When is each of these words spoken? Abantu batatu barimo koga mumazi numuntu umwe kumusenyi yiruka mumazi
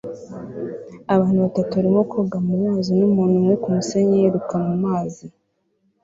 Abantu 1.13 1.39
batatu 1.45 1.71
barimo 1.77 2.01
koga 2.11 2.37
mumazi 2.47 2.89
numuntu 2.99 3.35
umwe 3.39 3.55
kumusenyi 3.61 4.15
yiruka 4.21 4.55
mumazi 4.65 5.25